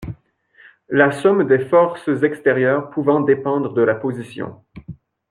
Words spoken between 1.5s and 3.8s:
forces extérieures pouvant dépendre